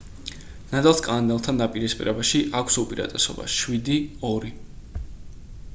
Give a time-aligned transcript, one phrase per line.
[0.69, 4.53] ნადალს კანადელთან დაპირისპირებაში აქვს უპირატესობა 7-2